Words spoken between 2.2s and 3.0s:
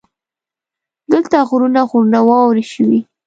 واورې شوي.